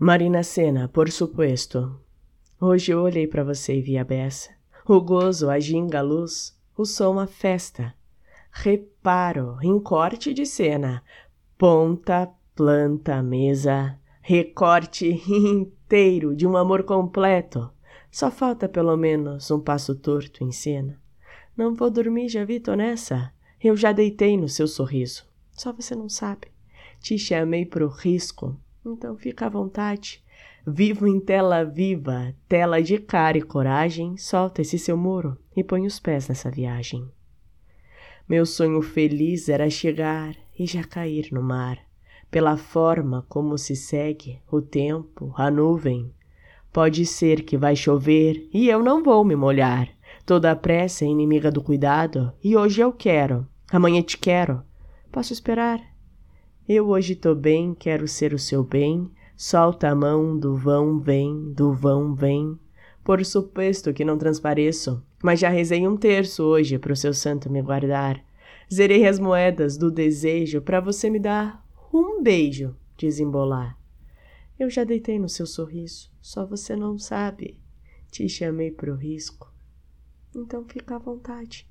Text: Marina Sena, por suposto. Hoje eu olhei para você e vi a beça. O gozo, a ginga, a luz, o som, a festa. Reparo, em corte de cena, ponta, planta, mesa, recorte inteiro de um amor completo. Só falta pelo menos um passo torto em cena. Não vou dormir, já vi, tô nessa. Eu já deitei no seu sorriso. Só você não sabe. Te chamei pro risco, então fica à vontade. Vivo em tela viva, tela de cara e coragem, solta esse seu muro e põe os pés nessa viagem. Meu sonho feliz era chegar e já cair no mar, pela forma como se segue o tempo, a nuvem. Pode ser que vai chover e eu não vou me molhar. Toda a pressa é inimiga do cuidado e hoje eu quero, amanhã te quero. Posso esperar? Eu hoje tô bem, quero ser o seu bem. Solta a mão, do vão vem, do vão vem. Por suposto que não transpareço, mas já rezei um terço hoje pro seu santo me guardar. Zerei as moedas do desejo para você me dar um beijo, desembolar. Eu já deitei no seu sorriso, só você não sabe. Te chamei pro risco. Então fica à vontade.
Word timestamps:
Marina 0.00 0.44
Sena, 0.44 0.86
por 0.86 1.10
suposto. 1.10 2.00
Hoje 2.60 2.92
eu 2.92 3.02
olhei 3.02 3.26
para 3.26 3.42
você 3.42 3.78
e 3.78 3.82
vi 3.82 3.98
a 3.98 4.04
beça. 4.04 4.50
O 4.86 5.00
gozo, 5.00 5.50
a 5.50 5.58
ginga, 5.58 5.98
a 5.98 6.02
luz, 6.02 6.56
o 6.76 6.84
som, 6.84 7.18
a 7.18 7.26
festa. 7.26 7.92
Reparo, 8.52 9.58
em 9.60 9.80
corte 9.80 10.32
de 10.32 10.46
cena, 10.46 11.02
ponta, 11.58 12.30
planta, 12.54 13.20
mesa, 13.24 13.98
recorte 14.22 15.20
inteiro 15.28 16.32
de 16.32 16.46
um 16.46 16.56
amor 16.56 16.84
completo. 16.84 17.68
Só 18.08 18.30
falta 18.30 18.68
pelo 18.68 18.96
menos 18.96 19.50
um 19.50 19.58
passo 19.58 19.96
torto 19.96 20.44
em 20.44 20.52
cena. 20.52 21.02
Não 21.56 21.74
vou 21.74 21.90
dormir, 21.90 22.28
já 22.28 22.44
vi, 22.44 22.60
tô 22.60 22.74
nessa. 22.74 23.32
Eu 23.60 23.76
já 23.76 23.90
deitei 23.90 24.36
no 24.36 24.48
seu 24.48 24.68
sorriso. 24.68 25.26
Só 25.50 25.72
você 25.72 25.96
não 25.96 26.08
sabe. 26.08 26.46
Te 27.00 27.18
chamei 27.18 27.66
pro 27.66 27.88
risco, 27.88 28.56
então 28.84 29.16
fica 29.16 29.46
à 29.46 29.48
vontade. 29.48 30.22
Vivo 30.66 31.06
em 31.06 31.18
tela 31.18 31.64
viva, 31.64 32.34
tela 32.48 32.82
de 32.82 32.98
cara 32.98 33.38
e 33.38 33.42
coragem, 33.42 34.16
solta 34.16 34.60
esse 34.60 34.78
seu 34.78 34.96
muro 34.96 35.38
e 35.56 35.64
põe 35.64 35.86
os 35.86 35.98
pés 35.98 36.28
nessa 36.28 36.50
viagem. 36.50 37.10
Meu 38.28 38.44
sonho 38.44 38.82
feliz 38.82 39.48
era 39.48 39.70
chegar 39.70 40.36
e 40.58 40.66
já 40.66 40.84
cair 40.84 41.28
no 41.32 41.42
mar, 41.42 41.78
pela 42.30 42.58
forma 42.58 43.24
como 43.28 43.56
se 43.56 43.74
segue 43.74 44.42
o 44.50 44.60
tempo, 44.60 45.32
a 45.36 45.50
nuvem. 45.50 46.12
Pode 46.70 47.06
ser 47.06 47.42
que 47.42 47.56
vai 47.56 47.74
chover 47.74 48.46
e 48.52 48.68
eu 48.68 48.82
não 48.82 49.02
vou 49.02 49.24
me 49.24 49.34
molhar. 49.34 49.88
Toda 50.26 50.50
a 50.50 50.56
pressa 50.56 51.06
é 51.06 51.08
inimiga 51.08 51.50
do 51.50 51.62
cuidado 51.62 52.30
e 52.44 52.54
hoje 52.54 52.82
eu 52.82 52.92
quero, 52.92 53.46
amanhã 53.72 54.02
te 54.02 54.18
quero. 54.18 54.62
Posso 55.10 55.32
esperar? 55.32 55.80
Eu 56.68 56.88
hoje 56.88 57.14
tô 57.14 57.34
bem, 57.34 57.74
quero 57.74 58.06
ser 58.06 58.34
o 58.34 58.38
seu 58.38 58.62
bem. 58.62 59.10
Solta 59.34 59.88
a 59.88 59.94
mão, 59.94 60.38
do 60.38 60.54
vão 60.54 61.00
vem, 61.00 61.50
do 61.54 61.72
vão 61.72 62.14
vem. 62.14 62.58
Por 63.02 63.24
suposto 63.24 63.94
que 63.94 64.04
não 64.04 64.18
transpareço, 64.18 65.02
mas 65.22 65.40
já 65.40 65.48
rezei 65.48 65.88
um 65.88 65.96
terço 65.96 66.42
hoje 66.42 66.78
pro 66.78 66.94
seu 66.94 67.14
santo 67.14 67.50
me 67.50 67.62
guardar. 67.62 68.22
Zerei 68.70 69.06
as 69.06 69.18
moedas 69.18 69.78
do 69.78 69.90
desejo 69.90 70.60
para 70.60 70.78
você 70.78 71.08
me 71.08 71.18
dar 71.18 71.66
um 71.90 72.22
beijo, 72.22 72.76
desembolar. 72.98 73.78
Eu 74.58 74.68
já 74.68 74.84
deitei 74.84 75.18
no 75.18 75.28
seu 75.28 75.46
sorriso, 75.46 76.10
só 76.20 76.44
você 76.44 76.76
não 76.76 76.98
sabe. 76.98 77.58
Te 78.10 78.28
chamei 78.28 78.70
pro 78.70 78.94
risco. 78.94 79.50
Então 80.36 80.66
fica 80.66 80.96
à 80.96 80.98
vontade. 80.98 81.66